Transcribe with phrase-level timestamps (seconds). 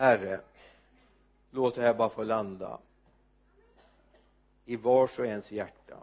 [0.00, 0.40] herre
[1.50, 2.78] låt det här bara få landa
[4.64, 5.96] i vars och ens hjärta.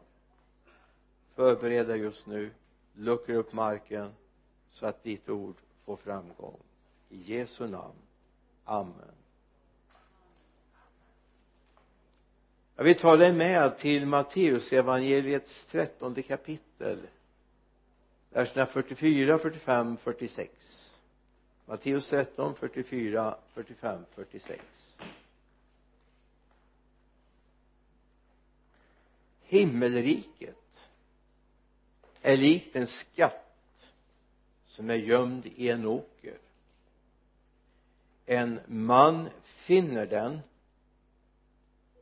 [1.36, 2.52] Förbereda just nu
[2.94, 4.14] luckra upp marken
[4.70, 5.56] så att ditt ord
[5.86, 6.60] får framgång.
[7.10, 7.96] I Jesu namn.
[8.66, 9.16] Amen.
[12.76, 17.08] Jag vill ta dig med till Matteusevangeliets trettonde kapitel
[18.30, 20.77] verserna 44, 45, 46
[21.68, 24.62] Matteus 13, 44, 45, 46
[29.48, 30.90] himmelriket
[32.22, 33.92] är likt en skatt
[34.66, 36.38] som är gömd i en åker.
[38.26, 40.40] En man finner den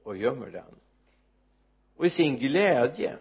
[0.04, 0.76] och gömmer den.
[1.96, 3.18] Och i sin glädje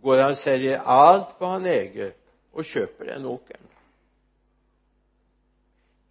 [0.00, 2.14] går han och säljer allt vad han äger
[2.50, 3.60] och köper den åkern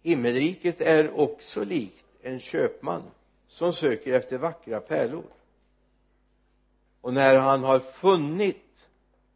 [0.06, 3.02] himmelriket är också likt en köpman
[3.48, 5.24] som söker efter vackra pärlor.
[7.00, 8.88] Och när han har funnit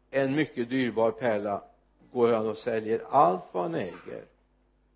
[0.09, 1.63] en mycket dyrbar pärla
[2.11, 4.25] går han och säljer allt vad han äger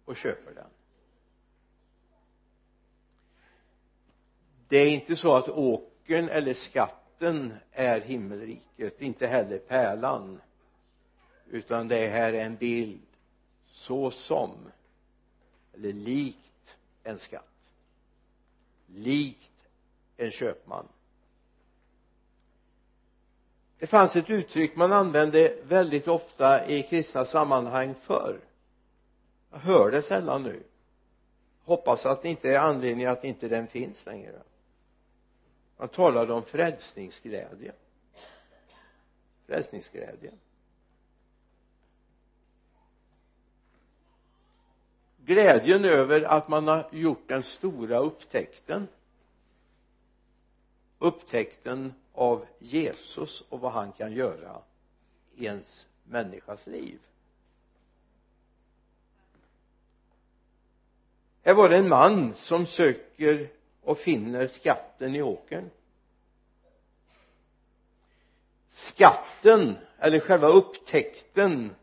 [0.05, 0.69] och köper den.
[4.67, 10.41] Det är inte så att åkern eller skatten är himmelriket inte heller pärlan
[11.49, 13.01] utan det här är en bild
[13.65, 14.71] så som
[15.75, 17.71] eller likt en skatt.
[18.87, 19.51] Likt
[20.17, 20.87] en köpman.
[23.79, 28.39] Det fanns ett uttryck man använde väldigt ofta i kristna sammanhang förr.
[29.51, 30.63] Jag hör det sällan nu.
[31.63, 34.41] Hoppas att det inte är anledning att inte den finns längre.
[35.77, 37.73] Man talade om frälsningsglädje.
[39.45, 40.31] Frälsningsglädje
[45.25, 48.87] glädjen över att man har gjort den stora upptäckten.
[50.99, 54.61] Upptäckten av Jesus och vad han kan göra
[55.35, 57.00] i ens människas liv.
[61.44, 63.50] Här var det en man som söker
[63.81, 65.69] och finner skatten i åkern.
[68.69, 71.75] Skatten eller själva upptäckten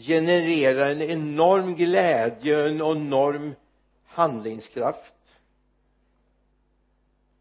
[0.00, 3.54] genererar en enorm glädje en enorm
[4.06, 5.14] handlingskraft.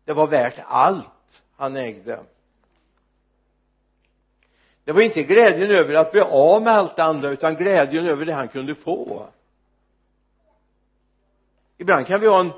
[0.06, 2.19] Det var värt allt han ägde.
[4.84, 8.25] Det var inte glädjen över att bli av med allt det andra utan glädjen över
[8.25, 9.28] det han kunde få.
[11.78, 12.51] Ibland kan vi ha en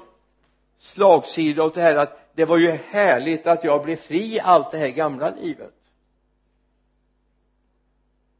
[0.78, 4.78] slagsida åt det här att det var ju härligt att jag blev fri allt det
[4.78, 5.74] här gamla livet.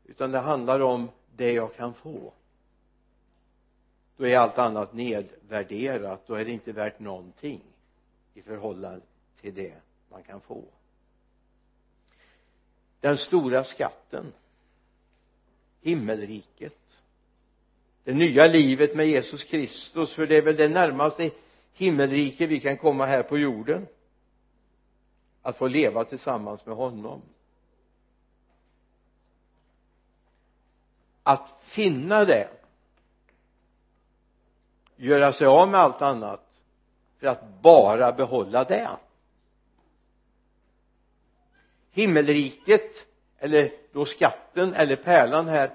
[0.06, 1.10] Utan det handlar om
[1.40, 2.34] det jag kan få.
[4.18, 6.28] Då är allt annat nedvärderat.
[6.28, 7.62] Då är det inte värt någonting
[8.34, 9.02] i förhållande
[9.42, 9.74] till det
[10.10, 10.64] man kan få.
[13.00, 14.34] Den stora skatten
[15.82, 16.80] himmelriket
[18.04, 21.32] det nya livet med Jesus Kristus för det är väl det närmaste
[21.74, 23.88] himmelrike vi kan komma här på jorden.
[25.42, 27.22] Att få leva tillsammans med honom.
[31.30, 32.48] Att finna det
[34.96, 36.46] göra sig av med allt annat
[37.20, 38.90] för att bara behålla det.
[41.92, 43.06] Himmelriket
[43.38, 45.72] eller då skatten eller pärlan här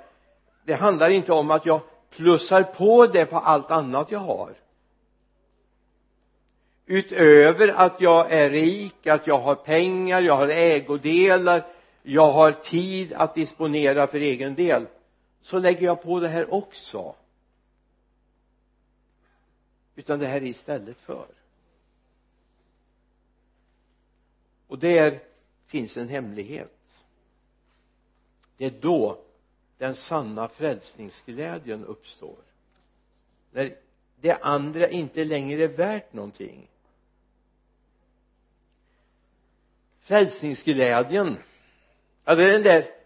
[0.65, 4.55] det handlar inte om att jag plussar på det på allt annat jag har.
[6.87, 11.65] Utöver att jag är rik, att jag har pengar, jag har ägodelar
[12.07, 14.87] jag har tid att disponera för egen del
[15.45, 17.15] så lägger jag på det här också.
[19.95, 21.27] Utan det här är istället för.
[24.67, 25.23] Och där
[25.67, 27.05] finns en hemlighet.
[28.57, 29.25] Det är då
[29.79, 32.39] den sanna frälsningsglädjen uppstår.
[33.53, 33.77] När
[34.21, 36.69] det andra inte längre är värt någonting.
[40.01, 41.39] Frälsningsglädjen
[42.25, 43.04] ja det är den där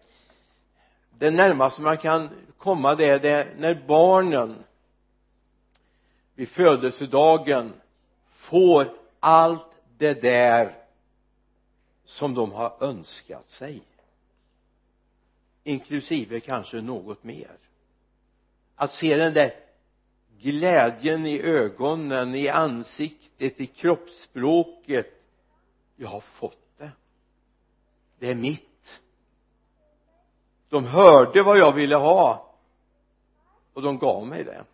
[1.19, 4.63] det närmaste man kan komma det det är när barnen
[6.35, 7.73] vid födelsedagen
[8.29, 10.75] får allt det där
[12.05, 13.81] som de har önskat sig.
[15.63, 17.51] Inklusive kanske något mer.
[18.75, 19.53] Att se den där
[20.37, 25.07] glädjen i ögonen, i ansiktet, i kroppsspråket.
[25.95, 26.91] Jag har fått det.
[28.19, 28.68] Det är mitt
[30.69, 32.55] de hörde vad jag ville ha.
[33.73, 34.65] Och de gav mig det.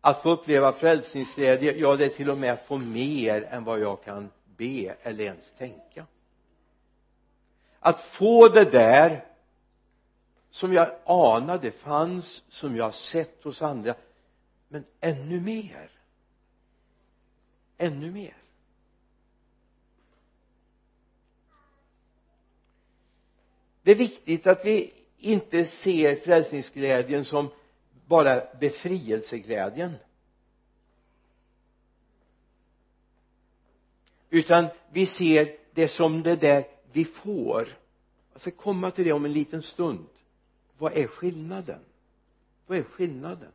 [0.00, 3.80] Att få uppleva frälsningsglädje ja det är till och med att få mer än vad
[3.80, 6.06] jag kan be eller ens tänka.
[7.80, 9.24] Att få det där
[10.50, 13.94] som jag anade fanns som jag sett hos andra
[14.68, 15.90] men ännu mer.
[17.78, 18.41] Ännu mer.
[23.82, 27.48] Det är viktigt att vi inte ser frälsningsglädjen som
[28.06, 29.94] bara befrielseglädjen.
[34.30, 37.68] Utan vi ser det som det där vi får.
[38.32, 40.06] Jag ska komma till det om en liten stund.
[40.78, 41.80] Vad är skillnaden?
[42.66, 43.52] Vad är skillnaden?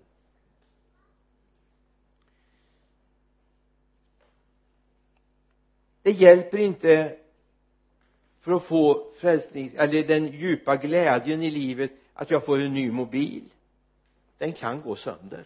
[6.02, 7.18] Det hjälper inte
[8.48, 12.92] för att få frälsning eller den djupa glädjen i livet att jag får en ny
[12.92, 13.44] mobil.
[14.38, 15.44] Den kan gå sönder.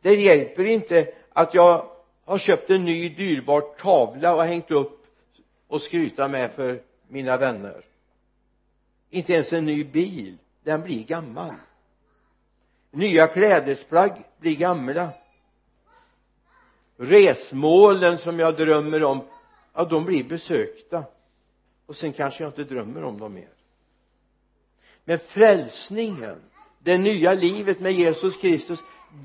[0.00, 1.90] Det hjälper inte att jag
[2.24, 5.06] har köpt en ny dyrbar tavla och hängt upp
[5.66, 7.84] och skryta med för mina vänner.
[9.10, 11.54] Inte ens en ny bil den blir gammal.
[12.90, 15.08] Nya klädesplagg blir gamla.
[16.96, 19.20] Resmålen som jag drömmer om
[19.78, 21.04] ja de blir besökta.
[21.86, 23.48] Och sen kanske jag inte drömmer om dem mer.
[25.04, 26.42] Men frälsningen
[26.78, 28.80] det nya livet med Jesus Kristus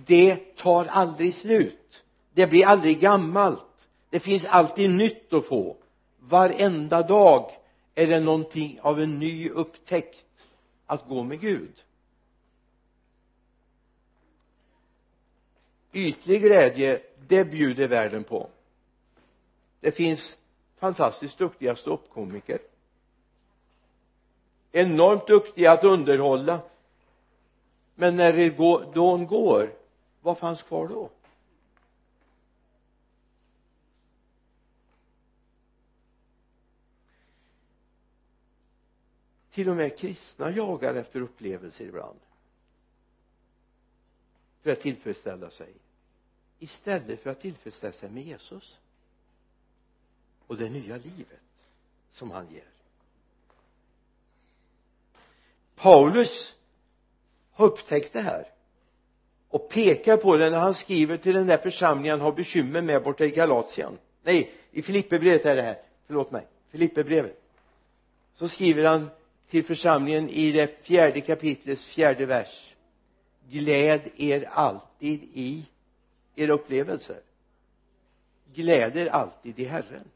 [0.05, 2.03] det tar aldrig slut.
[2.33, 3.87] Det blir aldrig gammalt.
[4.09, 5.77] Det finns alltid nytt att få.
[6.19, 7.51] Varenda dag
[7.95, 10.25] är det någonting av en ny upptäckt
[10.85, 11.83] att gå med Gud.
[15.93, 18.49] Ytlig glädje det bjuder världen på.
[19.79, 20.37] Det finns
[20.83, 22.59] fantastiskt duktiga ståuppkomiker
[24.71, 26.61] enormt duktiga att underhålla.
[27.95, 29.73] Men när ridån går
[30.21, 31.09] vad fanns kvar då?
[39.51, 42.19] Till och med kristna jagar efter upplevelser ibland.
[44.61, 45.73] För att tillfredsställa sig.
[46.59, 48.79] Istället för att tillfredsställa sig med Jesus
[50.47, 51.41] och det nya livet
[52.11, 52.63] som han ger.
[55.75, 56.55] Paulus
[57.51, 58.47] har upptäckt det här
[59.49, 63.03] och pekar på det när han skriver till den där församlingen han har bekymmer med
[63.03, 63.97] borta i Galatien.
[64.23, 65.81] Nej i Filipperbrevet är det här.
[66.07, 66.47] Förlåt mig.
[66.69, 67.41] Filipperbrevet.
[68.35, 69.09] Så skriver han
[69.49, 72.75] till församlingen i det fjärde kapitlets fjärde vers.
[73.49, 75.65] Gläd er alltid i
[76.35, 77.19] era upplevelser.
[78.53, 80.07] Gläd er alltid i Herren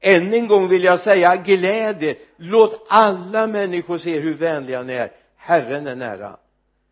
[0.00, 4.92] än en gång vill jag säga gläd er låt alla människor se hur vänliga ni
[4.92, 5.12] är.
[5.36, 6.36] Herren är nära.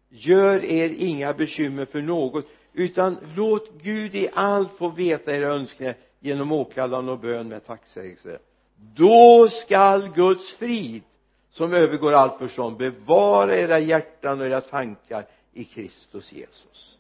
[0.09, 5.97] Gör er inga bekymmer för något utan låt Gud i allt få veta era önskningar
[6.21, 8.39] genom åkallan och bön med tacksägelse.
[8.77, 11.03] Då skall Guds frid
[11.51, 16.99] som övergår allt förstånd bevara era hjärtan och era tankar i Kristus Jesus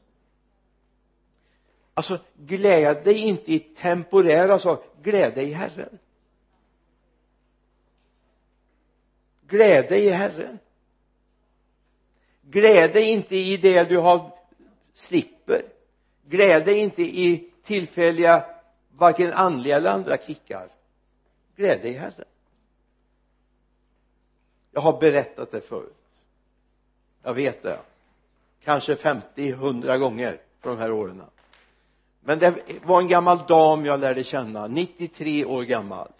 [1.94, 4.88] alltså gläd dig inte i temporära saker.
[5.02, 5.98] Gläd dig i Herren.
[9.46, 10.58] Gläd dig i Herren.
[12.42, 14.38] Gläd dig inte i det du har
[14.94, 15.64] slipper.
[16.24, 18.44] Gläd dig inte i tillfälliga
[18.90, 20.68] varken andliga eller andra kickar.
[21.56, 22.28] Gläd dig i Herren.
[24.72, 25.96] Jag har berättat det förut.
[27.22, 27.78] Jag vet det.
[28.64, 31.22] Kanske 50, 100 gånger på de här åren
[32.24, 36.12] men det var en gammal dam jag lärde känna 93 år gammal.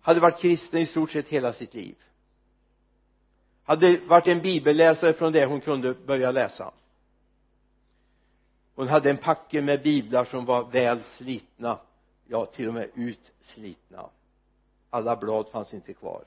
[0.00, 1.96] Hade varit kristen i stort sett hela sitt liv.
[3.64, 6.72] Hade varit en bibelläsare från det hon kunde börja läsa.
[8.74, 11.78] Hon hade en packe med biblar som var väl slitna
[12.26, 14.10] ja till och med utslitna.
[14.90, 16.24] Alla blad fanns inte kvar.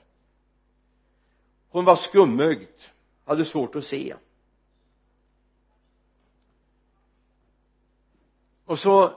[1.70, 2.80] Hon var skummögd
[3.24, 4.14] hade svårt att se.
[8.74, 9.12] Och så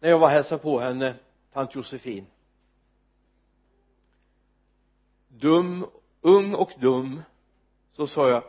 [0.00, 1.14] när jag var och hälsade på henne
[1.52, 2.26] tant Josefin.
[5.28, 5.86] Dum
[6.20, 7.22] ung och dum
[7.92, 8.42] så sa jag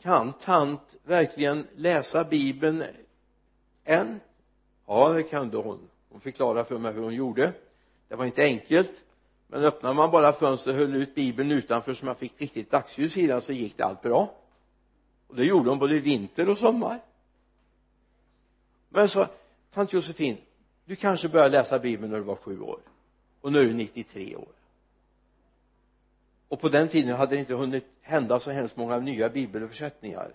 [0.00, 2.84] kan tant verkligen läsa bibeln
[3.84, 4.20] än?
[4.86, 7.52] Ja det kunde hon hon förklarade för mig hur hon gjorde.
[8.08, 9.02] Det var inte enkelt
[9.46, 13.16] men öppnade man bara fönstret och höll ut bibeln utanför så man fick riktigt dagsljus
[13.16, 14.34] i den så gick det allt bra.
[15.26, 17.00] Och det gjorde hon både vinter och sommar
[18.94, 19.26] men så,
[19.72, 20.36] tant Josefin
[20.84, 22.80] du kanske började läsa bibeln när du var sju år.
[23.40, 24.52] Och nu är du 93 år.
[26.48, 30.34] Och på den tiden hade det inte hunnit hända så hemskt många nya bibelöversättningar.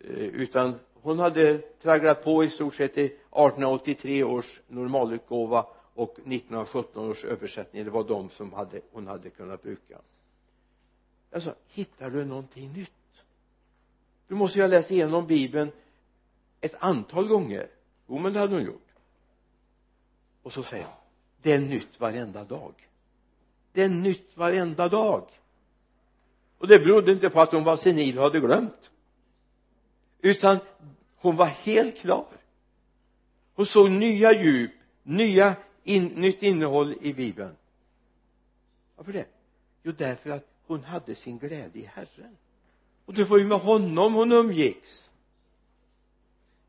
[0.00, 7.10] Eh, utan hon hade tragglat på i stort sett i 1883 års normalutgåva och 1917
[7.10, 7.84] års översättning.
[7.84, 9.98] Det var de som hade, hon hade kunnat bruka.
[11.30, 12.90] Jag sa hittar du någonting nytt?
[14.28, 15.72] Du måste ju ha läst igenom bibeln
[16.60, 17.70] ett antal gånger.
[18.08, 18.88] Jo men det hade hon gjort.
[20.42, 20.94] Och så säger hon
[21.42, 22.74] det är nytt varenda dag.
[23.72, 25.28] Det är nytt varenda dag.
[26.58, 28.90] Och det berodde inte på att hon var senil och hade glömt.
[30.18, 30.58] Utan
[31.16, 32.26] hon var helt klar.
[33.54, 34.70] Hon såg nya djup
[35.02, 37.56] nya in, nytt innehåll i bibeln.
[38.96, 39.26] Varför det?
[39.82, 42.36] Jo därför att hon hade sin glädje i Herren.
[43.04, 45.09] Och det var ju med honom hon umgicks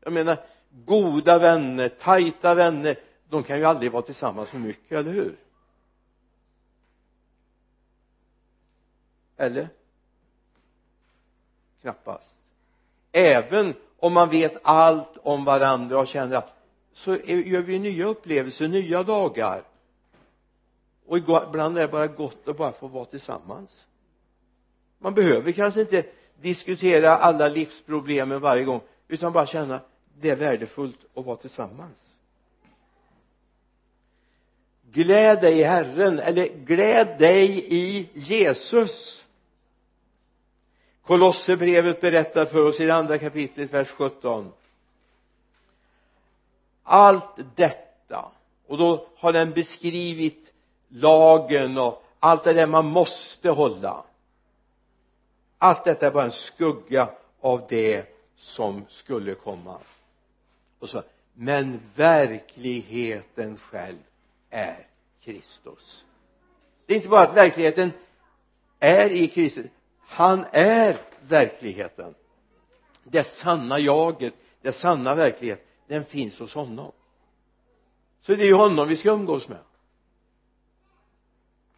[0.04, 2.96] jag menar goda vänner, tajta vänner
[3.28, 5.36] de kan ju aldrig vara tillsammans för mycket, eller hur?
[9.36, 9.68] Eller?
[11.80, 12.34] Knappast.
[13.12, 16.52] Även om man vet allt om varandra och känner att
[16.92, 19.64] så gör vi nya upplevelser, nya dagar.
[21.06, 23.86] Och ibland är det bara gott att bara få vara tillsammans.
[24.98, 26.06] Man behöver kanske inte
[26.40, 29.80] diskutera alla livsproblemen varje gång utan bara känna
[30.22, 31.98] det är värdefullt att vara tillsammans.
[34.92, 39.24] Gläd dig i Herren eller gläd dig i Jesus.
[41.02, 44.52] Kolosserbrevet berättar för oss i det andra kapitlet vers 17
[46.82, 48.32] allt detta
[48.66, 50.52] och då har den beskrivit
[50.88, 54.04] lagen och allt det där man måste hålla.
[55.58, 57.08] Allt detta är bara en skugga
[57.40, 59.78] av det som skulle komma
[60.82, 61.02] och så
[61.34, 63.98] men verkligheten själv
[64.50, 64.86] är
[65.20, 66.04] Kristus.
[66.86, 67.92] Det är inte bara att verkligheten
[68.78, 69.66] är i Kristus.
[70.00, 70.98] Han är
[71.28, 72.14] verkligheten.
[73.04, 76.92] Det sanna jaget det sanna verkligheten, den finns hos honom.
[78.20, 79.58] Så det är ju honom vi ska umgås med.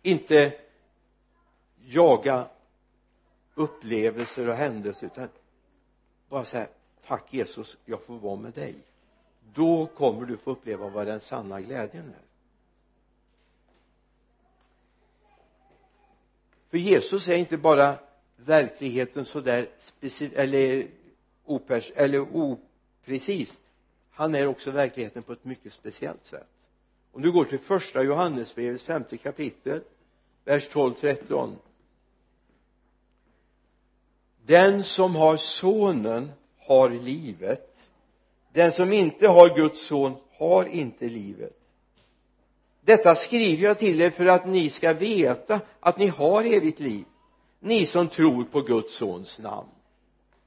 [0.02, 0.58] Inte
[1.84, 2.49] jaga
[3.54, 5.28] upplevelser och händelser utan
[6.28, 6.68] bara säga
[7.06, 8.75] tack Jesus jag får vara med dig
[9.54, 12.25] då kommer du få uppleva vad den sanna glädjen är.
[16.70, 17.99] För Jesus är inte bara
[18.37, 20.87] verkligheten sådär specifikt eller
[21.44, 23.58] opers eller oprecis
[24.11, 26.49] han är också verkligheten på ett mycket speciellt sätt.
[27.12, 29.82] Om du går till första Johannesbrevets femte kapitel
[30.44, 31.58] vers 12 13
[34.46, 37.73] den som har sonen har livet
[38.54, 41.58] den som inte har Guds son har inte livet.
[42.80, 47.04] Detta skriver jag till er för att ni ska veta att ni har evigt liv.
[47.61, 49.68] Ni som tror på Guds sons namn.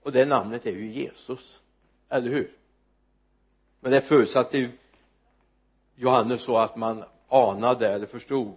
[0.03, 1.59] Och det namnet är ju Jesus.
[2.09, 2.51] Eller hur?
[3.79, 4.71] Men det förutsatte ju
[5.95, 8.55] Johannes så att man anade eller förstod.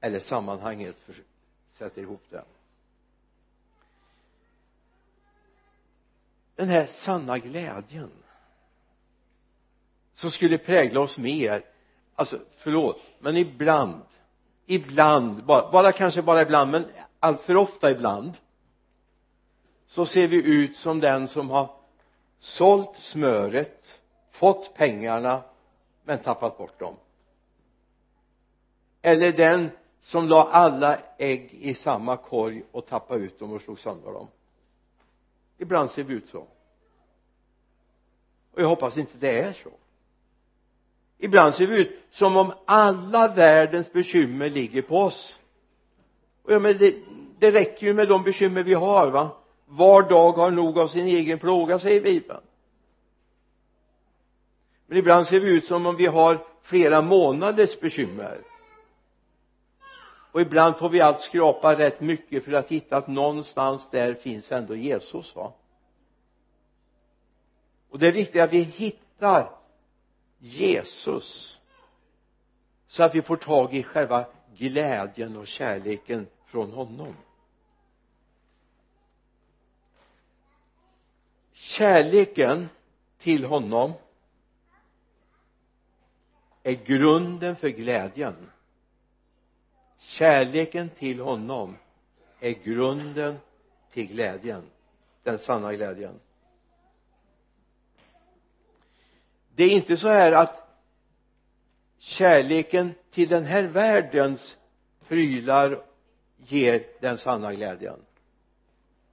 [0.00, 1.14] Eller sammanhanget för,
[1.78, 2.44] sätter ihop det.
[6.54, 8.10] Den här sanna glädjen
[10.20, 11.64] som skulle prägla oss mer.
[12.14, 14.02] Alltså förlåt men ibland
[14.66, 16.86] ibland bara, bara kanske bara ibland men
[17.20, 18.36] allt för ofta ibland
[19.86, 21.70] så ser vi ut som den som har
[22.38, 24.00] sålt smöret
[24.30, 25.42] fått pengarna
[26.04, 26.96] men tappat bort dem.
[29.02, 29.70] Eller den
[30.02, 34.28] som la alla ägg i samma korg och tappade ut dem och slog sönder dem.
[35.58, 36.46] Ibland ser vi ut så.
[38.52, 39.70] Och jag hoppas inte det är så
[41.20, 45.38] ibland ser vi ut som om alla världens bekymmer ligger på oss.
[46.42, 46.94] Och ja men det,
[47.38, 49.30] det räcker ju med de bekymmer vi har va?
[49.66, 52.40] Var dag har nog av sin egen plåga säger bibeln.
[54.86, 58.40] Men ibland ser vi ut som om vi har flera månaders bekymmer.
[60.32, 64.52] Och ibland får vi allt skrapa rätt mycket för att hitta att någonstans där finns
[64.52, 65.52] ändå Jesus va?
[67.90, 69.59] Och det är viktigt att vi hittar
[70.40, 71.58] Jesus.
[72.88, 77.16] Så att vi får tag i själva glädjen och kärleken från honom.
[81.52, 82.68] Kärleken
[83.18, 83.92] till honom
[86.62, 88.50] är grunden för glädjen.
[89.98, 91.76] Kärleken till honom
[92.40, 93.38] är grunden
[93.90, 94.62] till glädjen.
[95.22, 96.20] Den sanna glädjen.
[99.60, 100.68] Det är inte så här att
[101.98, 104.58] kärleken till den här världens
[105.08, 105.82] prylar
[106.36, 107.96] ger den sanna glädjen.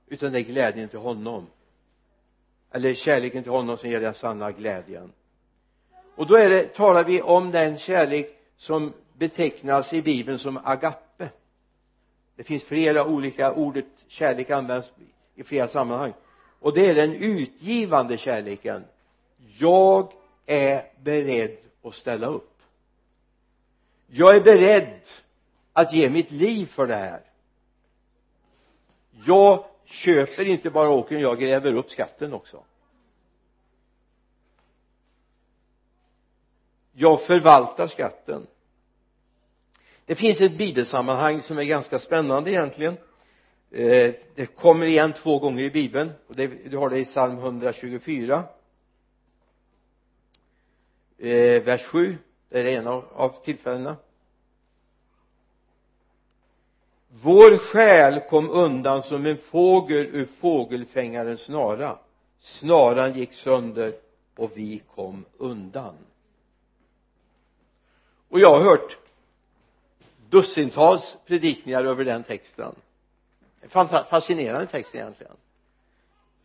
[0.07, 1.47] Utan det är glädjen till honom.
[2.71, 5.11] Eller kärleken till honom som ger den sanna glädjen.
[6.15, 11.29] Och då är det, talar vi om den kärlek som betecknas i bibeln som agape.
[12.35, 14.91] Det finns flera olika ordet kärlek används
[15.35, 16.13] i flera sammanhang.
[16.59, 18.83] Och det är den utgivande kärleken.
[19.59, 20.13] Jag
[20.47, 22.61] är beredd att ställa upp.
[24.07, 25.01] Jag är beredd
[25.73, 27.21] att ge mitt liv för det här.
[29.25, 32.63] Jag köper inte bara åkern jag gräver upp skatten också.
[36.93, 38.47] Jag förvaltar skatten.
[40.05, 42.97] Det finns ett bibelsammanhang som är ganska spännande egentligen.
[43.71, 47.37] Eh, det kommer igen två gånger i bibeln och det, du har det i psalm
[47.37, 48.43] 124
[51.17, 52.17] eh, vers 7
[52.49, 53.95] det är det ena av tillfällena.
[57.07, 61.99] Vår själ kom undan som en fågel ur fågelfängarens snara.
[62.39, 63.95] Snaran gick sönder
[64.35, 65.95] och vi kom undan.
[68.29, 68.97] Och jag har hört
[70.29, 72.75] dussintals predikningar över den texten.
[74.09, 75.35] Fascinerande text egentligen.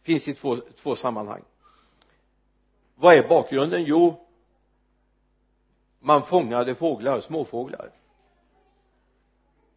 [0.03, 1.43] Finns i två, två sammanhang.
[2.95, 3.85] Vad är bakgrunden?
[3.85, 4.27] Jo
[6.03, 7.91] man fångade fåglar, småfåglar.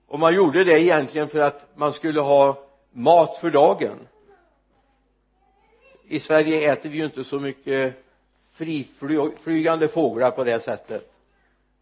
[0.07, 4.07] Och man gjorde det egentligen för att man skulle ha mat för dagen.
[6.07, 7.95] I Sverige äter vi ju inte så mycket
[8.51, 11.11] friflygande fåglar på det sättet.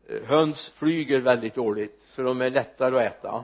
[0.08, 3.44] Eh, höns flyger väldigt dåligt så de är lättare att äta.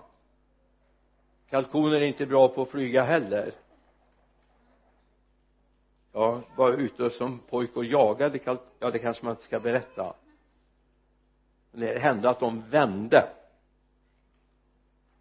[1.50, 3.52] Kalkoner är inte bra på att flyga heller.
[6.12, 10.14] Jag var ute som pojk och jagade kalk ja det kanske man inte ska berätta
[11.72, 13.30] men det hände att de vände.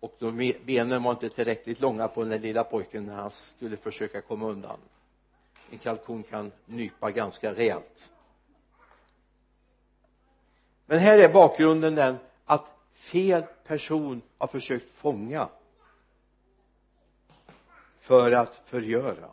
[0.00, 3.76] Och de benen var inte tillräckligt långa på den där lilla pojken när han skulle
[3.76, 4.78] försöka komma undan.
[5.70, 8.10] En kalkon kan nypa ganska rejält.
[10.86, 15.48] Men här är bakgrunden den att fel person har försökt fånga
[18.00, 19.28] för att förgöra.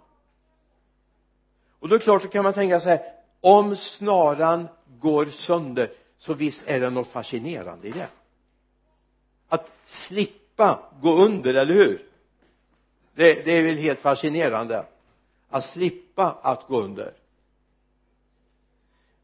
[1.79, 4.67] Och då är det klart så kan man tänka så här om snaran
[4.99, 8.07] går sönder så visst är det något fascinerande i det.
[9.47, 12.05] Att slippa gå under, eller hur?
[13.13, 14.85] Det, det är väl helt fascinerande.
[15.49, 17.13] Att slippa att gå under.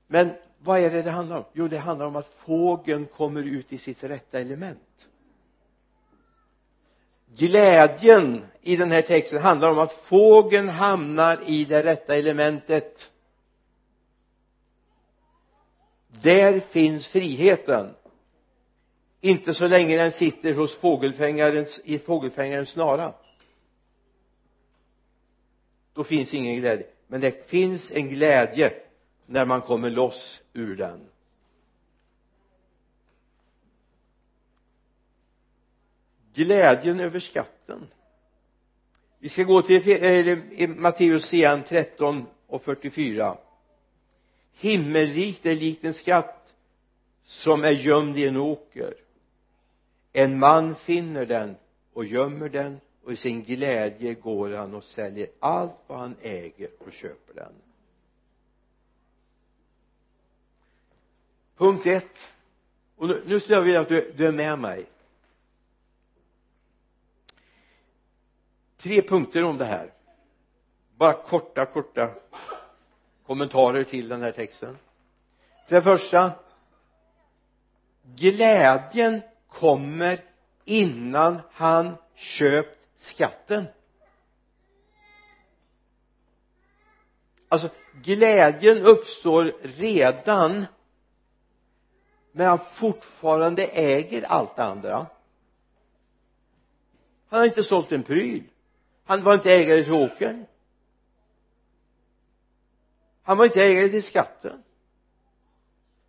[0.08, 1.44] Men vad är det det handlar om?
[1.54, 5.08] Jo det handlar om att fågeln kommer ut i sitt rätta element.
[7.36, 13.11] Glädjen i den här texten handlar om att fågeln hamnar i det rätta elementet
[16.24, 17.96] där finns friheten.
[19.22, 23.14] Inte så länge den sitter hos fågelfängarens i fågelfängarens snara.
[25.94, 26.88] Då finns ingen glädje.
[27.08, 28.74] Men det finns en glädje
[29.26, 31.08] när man kommer loss ur den.
[36.34, 37.88] Glädjen över skatten.
[39.20, 40.04] Vi ska gå till
[40.58, 43.38] eh, Matteus igen 13 och 44
[44.54, 46.54] himmelrikt är likt en skatt
[47.24, 48.94] som är gömd i en åker.
[50.14, 51.56] En man finner den
[51.94, 56.70] och gömmer den och i sin glädje går han och säljer allt vad han äger
[56.80, 57.54] och köper den.
[61.58, 62.34] Punkt ett.
[62.96, 64.86] Och nu, nu skulle jag vilja att du, du är med mig.
[68.78, 69.94] Tre punkter om det här.
[70.98, 72.10] Bara korta korta
[73.26, 74.78] kommentarer till den här texten.
[75.68, 76.32] För det första
[78.16, 80.20] glädjen kommer
[80.66, 83.66] innan han köpt skatten.
[87.50, 87.70] Alltså
[88.04, 90.66] glädjen uppstår redan
[92.32, 95.08] men han fortfarande äger allt det andra.
[97.28, 98.44] Han har inte sålt en pryl.
[99.04, 100.46] Han var inte ägare till åkern
[103.24, 104.64] han var inte ägare till skatten.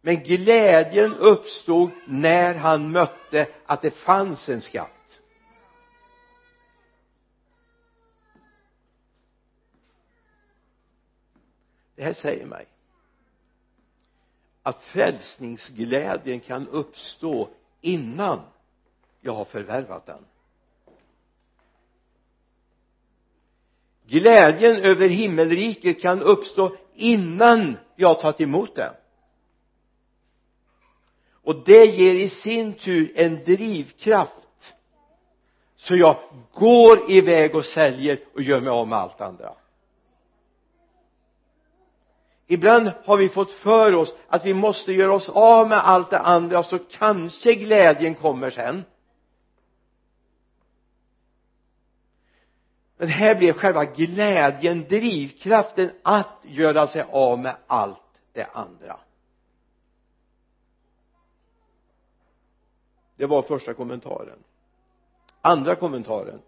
[0.00, 5.20] Men glädjen uppstod när han mötte att det fanns en skatt.
[11.94, 12.66] Det här säger mig
[14.62, 17.48] att frälsningsglädjen kan uppstå
[17.80, 18.40] innan
[19.20, 20.24] jag har förvärvat den.
[24.06, 28.92] Glädjen över himmelriket kan uppstå innan jag har tagit emot det.
[31.42, 34.74] Och det ger i sin tur en drivkraft
[35.76, 36.16] så jag
[36.52, 39.54] går iväg och säljer och gör mig av med allt andra.
[42.46, 46.18] Ibland har vi fått för oss att vi måste göra oss av med allt det
[46.18, 48.84] andra så kanske glädjen kommer sen.
[53.02, 57.98] men här blev själva glädjen drivkraften att göra sig av med allt
[58.32, 59.00] det andra.
[63.16, 64.38] Det var första kommentaren.
[65.40, 66.42] Andra kommentaren.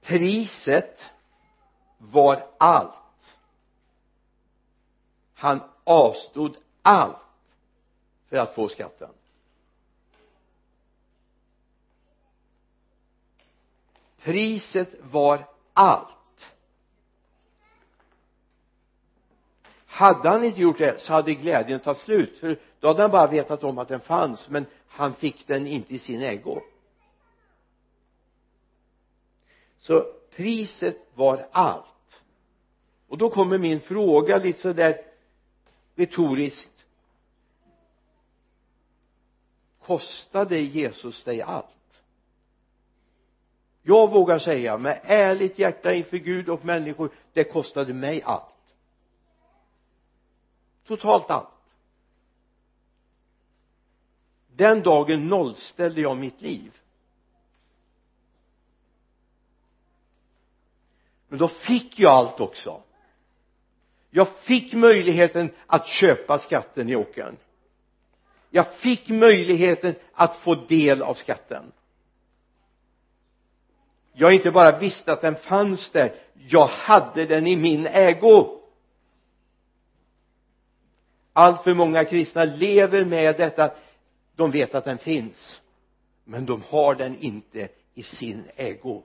[0.00, 1.10] Priset
[1.98, 3.38] var allt.
[5.34, 7.16] Han avstod allt
[8.28, 9.10] för att få skatten.
[14.24, 16.54] Priset var allt.
[19.86, 23.26] Hade han inte gjort det så hade glädjen tagit slut för då hade han bara
[23.26, 26.60] vetat om att den fanns men han fick den inte i sin ägo.
[29.78, 32.22] Så priset var allt.
[33.08, 35.00] Och då kommer min fråga lite sådär
[35.94, 36.84] retoriskt.
[39.80, 41.66] Kostade Jesus dig allt?
[43.86, 48.44] Jag vågar säga med ärligt hjärta inför Gud och människor det kostade mig allt.
[50.86, 51.48] Totalt allt.
[54.56, 56.80] Den dagen nollställde jag mitt liv.
[61.28, 62.82] Men då fick jag allt också.
[64.10, 67.36] Jag fick möjligheten att köpa skatten i åkern.
[68.50, 71.72] Jag fick möjligheten att få del av skatten
[74.14, 76.14] jag inte bara visste att den fanns där
[76.48, 78.60] jag hade den i min ägo.
[81.32, 83.74] Allt för många kristna lever med detta.
[84.36, 85.60] De vet att den finns
[86.24, 89.02] men de har den inte i sin ägo.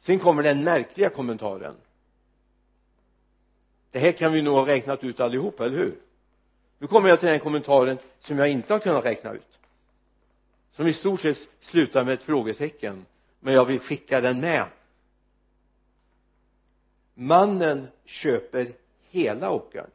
[0.00, 1.74] Sen kommer den märkliga kommentaren.
[3.90, 5.98] Det här kan vi nog ha räknat ut allihop, eller hur?
[6.78, 9.49] Nu kommer jag till den kommentaren som jag inte har kunnat räkna ut
[10.72, 13.06] som i stort sett slutar med ett frågetecken
[13.40, 14.66] men jag vill skicka den med.
[17.14, 18.72] Mannen köper
[19.08, 19.90] hela åkern.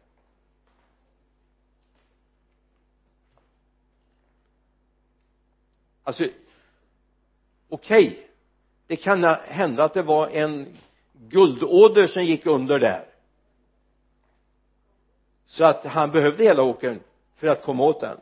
[6.04, 6.24] Alltså
[7.70, 8.24] okej okay.
[8.88, 10.78] det kan hända att det var en
[11.14, 13.06] guldåder som gick under där.
[15.46, 17.00] Så att han behövde hela åkern
[17.36, 18.18] för att komma åt den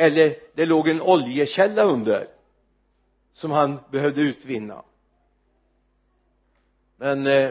[0.00, 2.26] eller det låg en oljekälla under
[3.32, 4.84] som han behövde utvinna.
[6.96, 7.50] Men eh,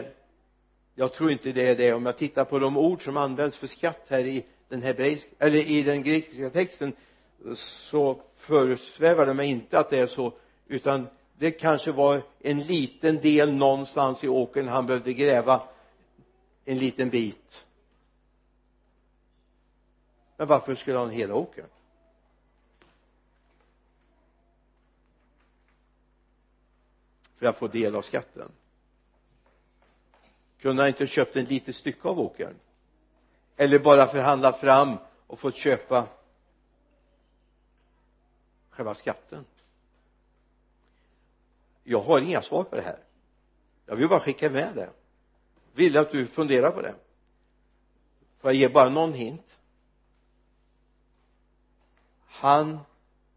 [0.94, 1.92] jag tror inte det är det.
[1.92, 5.58] Om jag tittar på de ord som används för skatt här i den hebreiska eller
[5.58, 6.92] i den grekiska texten
[7.56, 10.32] så föresvävar det mig inte att det är så
[10.66, 11.06] utan
[11.38, 15.62] det kanske var en liten del någonstans i åkern han behövde gräva
[16.64, 17.66] en liten bit.
[20.36, 21.66] Men varför skulle han hela åkern?
[27.40, 28.52] För att få del av skatten.
[30.58, 32.54] Kunde han inte köpt en litet stycke av åkern?
[33.56, 36.08] Eller bara förhandlat fram och fått köpa
[38.70, 39.44] själva skatten?
[41.84, 42.98] Jag har inga svar på det här.
[43.86, 44.90] Jag vill bara skicka med det.
[45.72, 46.94] Vill att du funderar på det?
[48.38, 49.58] Får jag ge bara någon hint?
[52.26, 52.78] Han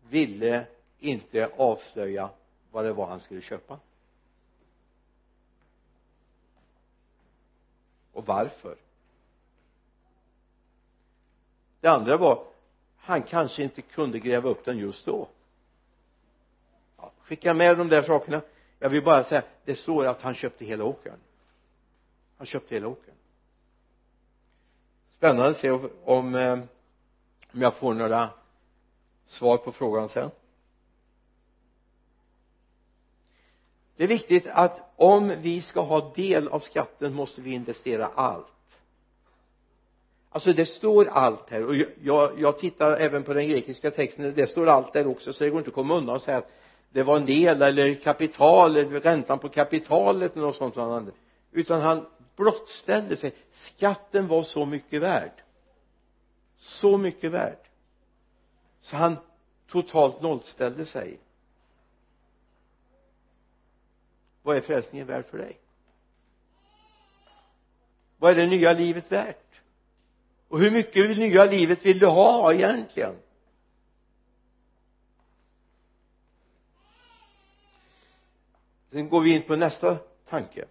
[0.10, 0.66] ville
[1.00, 2.30] inte avslöja
[2.72, 3.80] vad det var han skulle köpa.
[8.14, 8.76] Och varför?
[11.80, 12.46] Det andra var
[12.98, 15.28] han kanske inte kunde gräva upp den just då.
[16.98, 18.42] Ja, skicka med de där sakerna.
[18.80, 21.20] Jag vill bara säga det står att han köpte hela åkern.
[22.38, 23.16] Han köpte hela åkern.
[25.18, 26.60] Spännande att se om, om, eh,
[27.54, 28.30] om jag får några
[29.26, 30.32] svar på frågan sen.
[33.96, 38.48] det är viktigt att om vi ska ha del av skatten måste vi investera allt.
[40.30, 41.66] Alltså det står allt här.
[41.66, 44.34] Och jag, jag tittar även på den grekiska texten.
[44.36, 46.52] Det står allt där också så det går inte att komma undan och säga att
[46.90, 51.14] det var en del eller kapital eller räntan på kapitalet eller något sånt
[51.52, 53.34] utan han blottställde sig.
[53.52, 55.32] Skatten var så mycket värd.
[56.58, 57.60] Så mycket värd.
[58.80, 59.18] Så han
[59.68, 61.20] totalt nollställde sig.
[64.44, 65.60] vad är frälsningen värd för dig?
[68.18, 69.62] Vad är det nya livet värt?
[70.48, 73.16] Och hur mycket det nya livet vill du ha egentligen?
[78.92, 80.66] Sen går vi in på nästa tanke.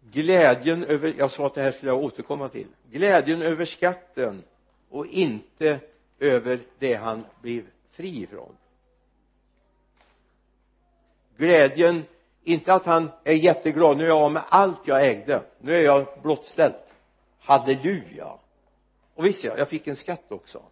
[0.00, 2.68] Glädjen över jag sa att det här skulle jag återkomma till.
[2.90, 4.42] Glädjen över skatten
[4.88, 5.80] och inte
[6.18, 8.56] över det han blev fri ifrån
[11.36, 12.04] glädjen
[12.44, 15.42] inte att han är jätteglad nu är jag av med allt jag ägde.
[15.60, 16.74] Nu är jag blottställd,
[17.38, 18.38] halleluja.
[19.14, 20.62] Och visst ja, jag fick en skatt också.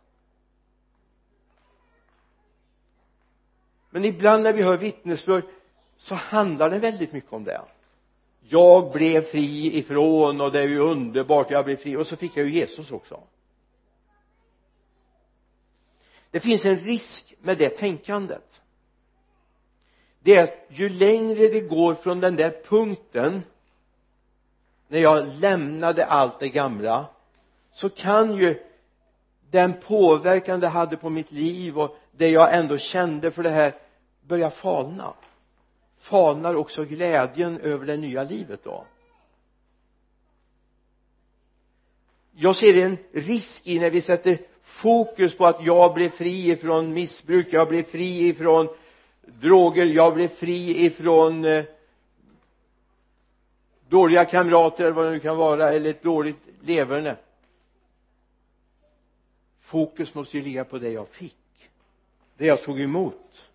[3.90, 5.44] Men ibland när vi hör vittnesbörd
[5.96, 7.61] så handlar det väldigt mycket om det.
[8.40, 11.96] Jag blev fri ifrån och det är ju underbart jag blev fri.
[11.96, 13.20] Och så fick jag ju Jesus också.
[16.31, 18.61] Det finns en risk med det tänkandet
[20.24, 23.42] det är att ju längre det går från den där punkten
[24.88, 27.06] när jag lämnade allt det gamla
[27.72, 28.62] så kan ju
[29.50, 33.74] den påverkan det hade på mitt liv och det jag ändå kände för det här
[34.22, 35.14] börja falna.
[35.98, 38.84] Falnar också glädjen över det nya livet då.
[42.37, 46.92] Jag ser en risk i när vi sätter fokus på att jag blev fri ifrån
[46.94, 48.68] missbruk jag blev fri ifrån
[49.26, 51.64] droger jag blev fri ifrån eh,
[53.88, 57.16] dåliga kamrater eller vad det nu kan vara eller ett dåligt leverne.
[59.60, 61.37] Fokus måste ju ligga på det jag fick
[62.37, 63.50] det jag tog emot.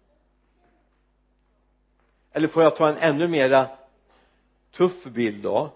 [2.32, 3.68] Eller får jag ta en ännu mera
[4.72, 5.72] tuff bild då?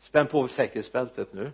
[0.00, 1.52] Spänn på säkerhetsbältet nu.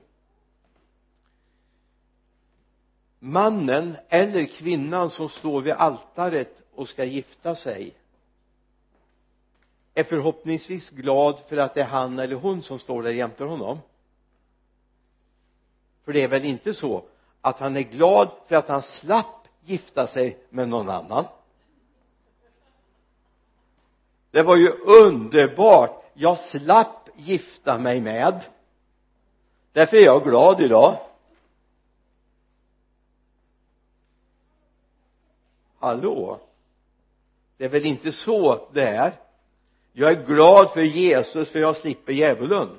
[3.19, 7.95] Mannen eller kvinnan som står vid altaret och ska gifta sig
[9.95, 13.79] är förhoppningsvis glad för att det är han eller hon som står där jämte honom.
[16.05, 17.05] För det är väl inte så
[17.41, 21.25] att han är glad för att han slapp gifta sig med någon annan?
[24.31, 24.71] Det var ju
[25.03, 26.05] underbart.
[26.15, 28.45] Jag slapp gifta mig med.
[29.73, 30.99] Därför är jag glad idag.
[35.79, 36.41] Hallå?
[37.59, 39.15] Det är väl inte så det är.
[39.93, 42.79] Jag är glad för Jesus för jag slipper djävulen.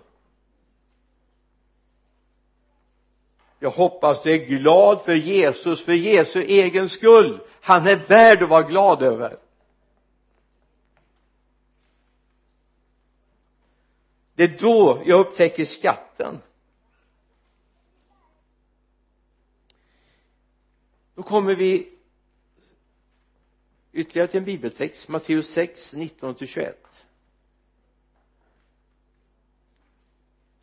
[3.60, 7.42] Jag hoppas du är glad för Jesus för Jesu egen skull.
[7.62, 9.40] Han är värd att vara glad över.
[14.36, 16.42] Det är då jag upptäcker skatten.
[21.16, 21.99] Då kommer vi
[24.00, 26.74] ytterligare till en bibeltext Matteus 6 19-21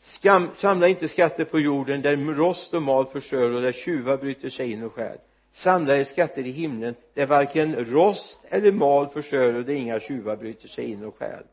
[0.01, 4.51] Skam, samla inte skatter på jorden där rost och mal förstör och där tjuvar bryter
[4.51, 5.19] sig in och skär.
[5.53, 10.37] Samla er skatter i himlen där varken rost eller mal förstör och där inga tjuvar
[10.37, 11.47] bryter sig in och skär.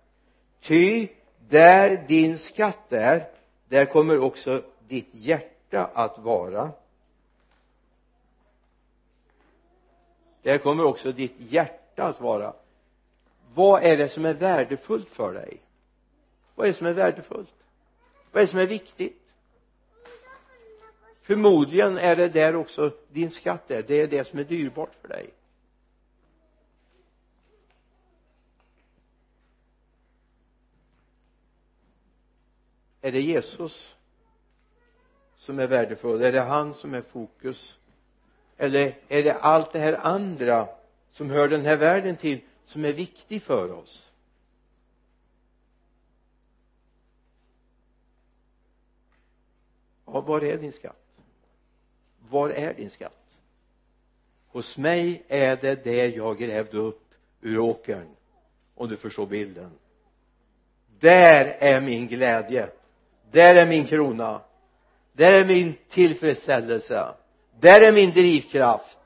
[0.61, 1.07] Ty
[1.49, 3.23] där din skatt är
[3.69, 6.71] där kommer också ditt hjärta att vara.
[10.43, 12.53] Där kommer också ditt hjärta att vara
[13.53, 15.61] vad är det som är värdefullt för dig?
[16.55, 17.53] Vad är det som är värdefullt?
[18.31, 19.19] Vad är det som är viktigt?
[21.21, 23.83] Förmodligen är det där också din skatt är.
[23.83, 25.29] Det är det som är dyrbart för dig.
[33.01, 33.95] Är det Jesus
[35.35, 36.21] som är värdefull?
[36.21, 37.77] Är det han som är fokus?
[38.63, 40.67] Eller är det allt det här andra
[41.09, 44.11] som hör den här världen till som är viktig för oss?
[50.05, 51.05] Ja, var är din skatt?
[52.29, 53.37] Var är din skatt?
[54.47, 58.15] Hos mig är det det jag grävde upp ur åkern
[58.75, 59.71] om du förstår bilden.
[60.99, 62.69] Där är min glädje.
[63.31, 64.41] Där är min krona.
[65.13, 67.13] Där är min tillfredsställelse
[67.59, 68.97] där är min drivkraft.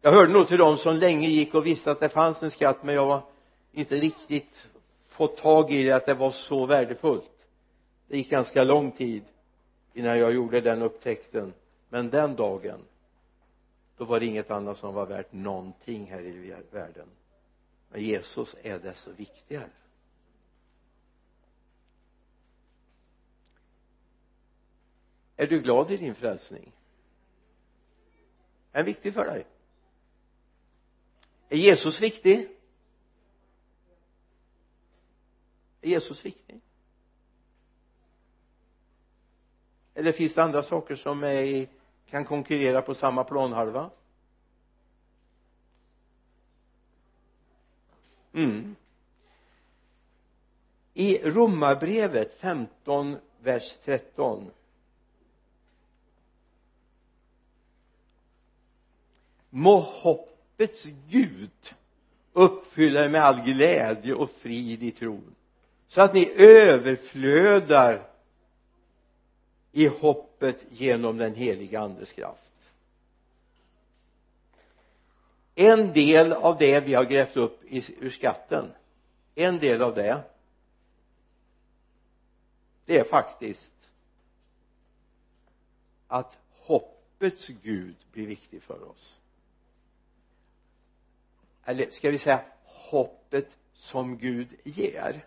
[0.00, 2.82] Jag hörde nog till dem som länge gick och visste att det fanns en skatt
[2.82, 3.22] men jag var
[3.72, 4.66] inte riktigt
[5.08, 7.30] fått tag i det att det var så värdefullt.
[8.08, 9.24] Det gick ganska lång tid
[9.94, 11.52] innan jag gjorde den upptäckten.
[11.88, 12.80] Men den dagen
[13.96, 17.06] då var det inget annat som var värt någonting här i världen.
[17.88, 19.70] Men Jesus är desto viktigare.
[25.36, 26.72] Är du glad i din frälsning?
[28.72, 29.46] Är den viktig för dig.
[31.48, 32.48] Är Jesus viktig?
[35.80, 36.60] Är Jesus viktig?
[39.94, 41.68] Eller finns det andra saker som är
[42.06, 43.90] kan konkurrera på samma planhalva?
[48.32, 48.76] Mm.
[50.94, 54.50] i romarbrevet 15 vers 13
[59.54, 61.74] må hoppets Gud
[62.32, 65.34] uppfylla er med all glädje och frid i tron
[65.88, 68.10] så att ni överflödar
[69.72, 72.40] i hoppet genom den heliga andes kraft.
[75.54, 77.60] En del av det vi har grävt upp
[78.00, 78.72] ur skatten
[79.34, 80.22] en del av det
[82.84, 83.72] det är faktiskt
[86.08, 89.16] att hoppets Gud blir viktig för oss
[91.64, 95.26] eller ska vi säga hoppet som Gud ger?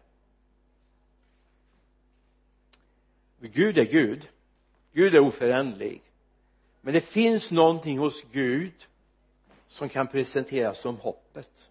[3.40, 4.30] Gud är Gud.
[4.94, 6.02] Gud är oföränderlig.
[6.82, 8.88] Men det finns någonting hos Gud
[9.68, 11.70] som kan presenteras som hoppet.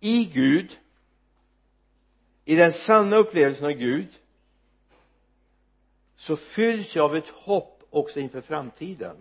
[0.00, 0.78] I Gud
[2.44, 4.08] i den sanna upplevelsen av Gud
[6.16, 9.16] så fylls jag av ett hopp också inför framtiden.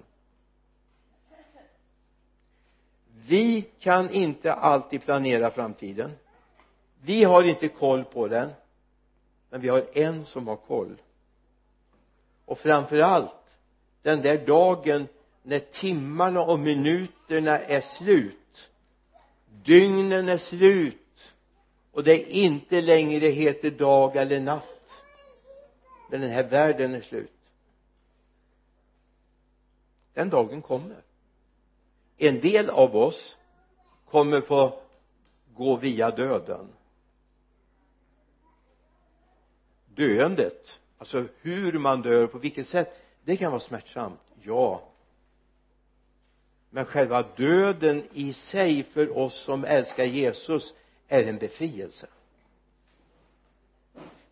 [3.28, 6.12] Vi kan inte alltid planera framtiden.
[7.04, 8.50] Vi har inte koll på den
[9.50, 11.02] men vi har en som har koll.
[12.46, 13.58] Och framför allt
[14.02, 15.08] den där dagen
[15.44, 18.38] när timmarna och minuterna är slut
[19.64, 21.34] dygnen är slut
[21.92, 25.04] och det inte längre heter dag eller natt
[26.10, 27.32] när den här världen är slut
[30.14, 31.04] den dagen kommer.
[32.18, 33.38] En del av oss
[34.06, 34.80] kommer få
[35.56, 36.68] gå via döden.
[39.96, 44.82] Döendet alltså hur man dör på vilket sätt det kan vara smärtsamt ja.
[46.70, 50.74] Men själva döden i sig för oss som älskar Jesus
[51.08, 52.08] är en befrielse.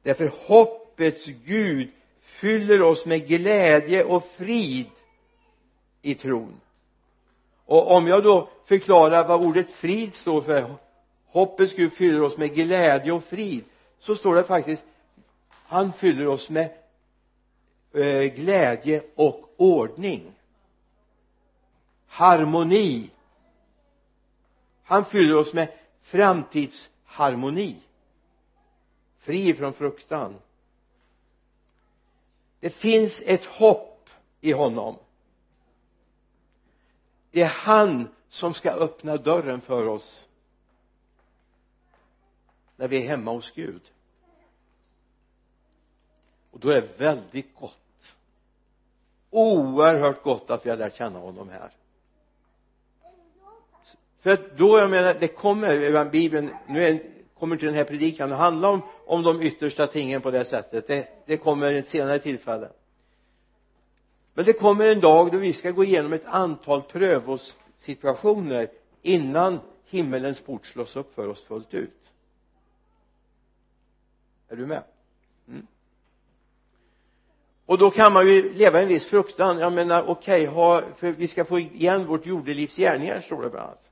[0.04, 4.86] Därför hoppets Gud fyller oss med glädje och frid
[6.02, 6.62] i tron.
[7.66, 10.76] Och om jag då förklarar vad ordet frid står för
[11.28, 13.64] hoppets Gud fyller oss med glädje och frid
[14.00, 14.84] så står det faktiskt
[15.70, 16.72] han fyller oss med
[17.94, 20.34] eh, glädje och ordning.
[22.08, 23.10] Harmoni.
[24.84, 27.76] Han fyller oss med framtidsharmoni.
[29.20, 30.36] Fri från fruktan.
[32.60, 34.10] Det finns ett hopp
[34.42, 34.96] i honom
[37.32, 40.28] det är han som ska öppna dörren för oss
[42.76, 43.82] när vi är hemma hos Gud.
[46.52, 47.76] Och då är det väldigt gott.
[49.30, 51.72] Oerhört gott att vi har lärt känna honom här.
[54.20, 57.84] För att då jag menar det kommer i bibeln nu är, kommer inte den här
[57.84, 60.88] predikan att handla om om de yttersta tingen på det sättet.
[60.88, 62.70] Det, det kommer ett senare tillfälle
[64.34, 68.70] men det kommer en dag då vi ska gå igenom ett antal prövosituationer
[69.02, 72.12] innan himmelens port slås upp för oss fullt ut.
[74.50, 74.84] Är du med?
[75.48, 75.68] Mm.
[77.66, 79.60] och då kan man ju leva i en viss fruktan.
[79.60, 83.66] Jag menar okej okay, för vi ska få igen vårt jordelivs gärningar står det bland
[83.66, 83.90] annat.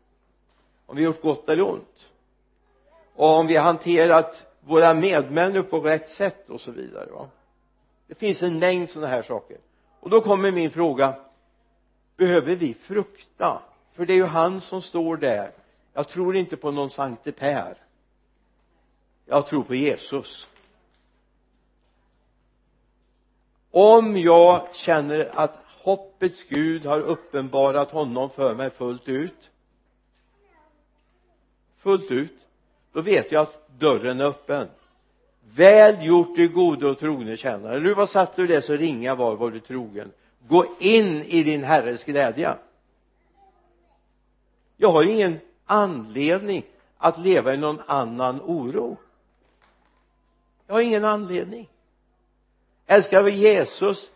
[0.86, 2.12] Om vi gjort gott eller ont.
[3.16, 7.30] Och om vi har hanterat våra medmänniskor på rätt sätt och så vidare va.
[8.08, 9.58] Det finns en mängd sådana här saker
[10.00, 11.16] och då kommer min fråga
[12.18, 13.62] behöver vi frukta?
[13.94, 15.52] För det är ju han som står där.
[15.94, 17.78] Jag tror inte på någon sankte Per.
[19.26, 20.48] Jag tror på Jesus.
[23.72, 29.52] Om jag känner att hoppets Gud har uppenbarat honom för mig fullt ut
[31.88, 32.38] fullt ut
[32.92, 34.68] då vet jag att dörren är öppen
[35.56, 37.80] väl gjort du gode och trogne tjänare.
[37.80, 40.12] Du var satt du det så ringa var var du trogen?
[40.48, 42.56] Gå in i din herres glädje.
[44.78, 46.64] Jag har ingen anledning
[46.98, 48.98] att leva i någon annan oro.
[50.68, 51.70] Jag har ingen anledning.
[52.86, 54.12] Älskar vi Jesus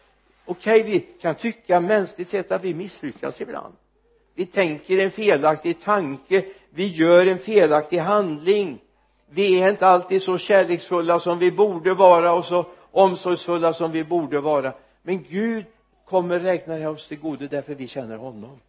[0.46, 3.74] okej okay, vi kan tycka mänskligt sett att vi misslyckas ibland.
[4.36, 8.82] Vi tänker en felaktig tanke vi gör en felaktig handling
[9.34, 14.04] vi är inte alltid så kärleksfulla som vi borde vara och så omsorgsfulla som vi
[14.04, 14.74] borde vara.
[15.02, 15.66] Men Gud
[16.06, 18.60] kommer räkna oss till godo därför vi känner honom.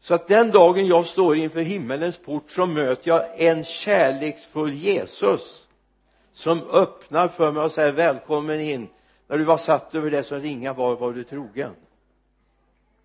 [0.00, 5.66] Så att den dagen jag står inför himmelens port så möter jag en kärleksfull Jesus
[6.32, 8.88] som öppnar för mig och säger välkommen in.
[9.26, 11.74] När du var satt över det som ringa var var du trogen.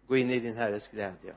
[0.08, 1.34] Gå in i din herres glädje.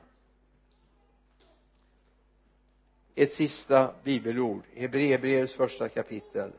[3.19, 4.63] Ett sista bibelord.
[4.75, 6.51] Hebreerbrevets första kapitel.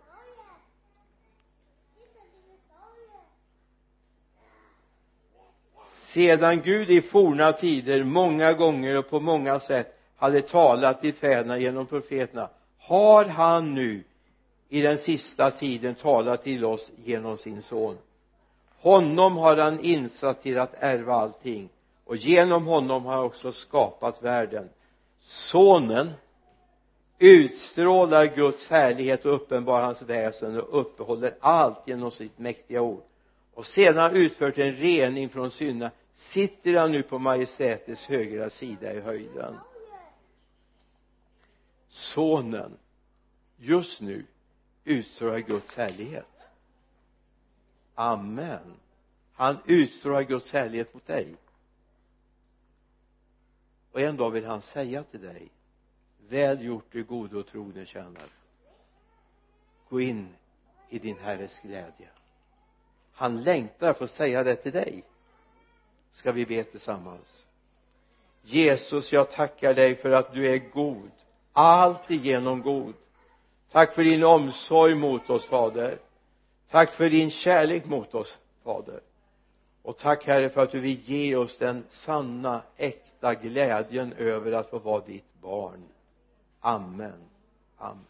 [6.12, 11.58] Sedan Gud i forna tider många gånger och på många sätt hade talat till fäderna
[11.58, 12.48] genom profeterna
[12.78, 14.04] har han nu
[14.68, 17.98] i den sista tiden talat till oss genom sin son.
[18.78, 21.68] Honom har han insatt till att ärva allting.
[22.04, 24.68] Och genom honom har han också skapat världen.
[25.20, 26.12] Sonen
[27.22, 33.02] utstrålar Guds härlighet och uppenbarar hans väsen och uppehåller allt genom sitt mäktiga ord.
[33.54, 35.90] Och sedan utfört en rening från synderna.
[36.14, 39.56] Sitter han nu på majestätets högra sida i höjden?
[41.88, 42.78] Sonen
[43.56, 44.24] just nu
[44.84, 46.26] utstrålar Guds härlighet.
[47.94, 48.74] Amen.
[49.32, 51.36] Han utstrålar Guds härlighet mot dig.
[53.92, 55.50] Och en dag vill han säga till dig
[56.30, 58.28] väl gjort du gode och trogne tjänare.
[59.88, 60.28] Gå in
[60.88, 62.08] i din herres glädje.
[63.12, 65.04] Han längtar för att säga det till dig.
[66.12, 67.44] Ska vi be tillsammans?
[68.42, 71.10] Jesus jag tackar dig för att du är god.
[71.52, 72.94] Alltigenom god.
[73.70, 75.98] Tack för din omsorg mot oss fader.
[76.70, 79.00] Tack för din kärlek mot oss fader.
[79.82, 84.70] Och tack herre för att du vill ge oss den sanna äkta glädjen över att
[84.70, 85.88] få vara ditt barn
[86.64, 87.14] amen.
[87.80, 88.09] Amen.